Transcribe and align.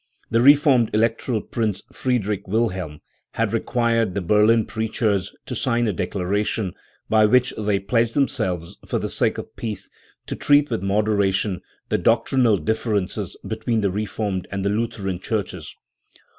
The 0.31 0.41
reformed 0.41 0.89
Electoral 0.95 1.41
Prince 1.41 1.83
Friedrich 1.93 2.47
Wilhelm 2.47 3.01
had 3.33 3.53
required 3.53 4.15
the 4.15 4.21
Berlin 4.21 4.65
preachers 4.65 5.31
to 5.45 5.55
sign 5.55 5.87
a 5.87 5.93
declaration 5.93 6.73
by 7.07 7.27
which 7.27 7.53
they 7.55 7.77
pledged 7.77 8.15
them 8.15 8.27
selves, 8.27 8.79
for 8.83 8.97
the 8.97 9.11
sake 9.11 9.37
of 9.37 9.55
peace, 9.55 9.91
to 10.25 10.35
treat 10.35 10.71
with 10.71 10.81
moderation 10.81 11.61
the 11.89 11.99
doc 11.99 12.25
trinal 12.29 12.57
differences 12.65 13.37
between 13.45 13.81
the 13.81 13.91
Reformed 13.91 14.47
and 14.51 14.65
the 14.65 14.69
Lutheran 14.69 15.19
churches. 15.19 15.75